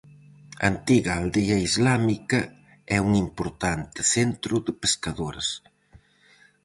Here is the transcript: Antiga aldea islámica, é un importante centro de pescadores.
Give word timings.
Antiga 0.71 1.11
aldea 1.21 1.57
islámica, 1.69 2.39
é 2.95 2.97
un 3.07 3.11
importante 3.25 3.99
centro 4.13 4.53
de 4.65 4.73
pescadores. 4.83 5.47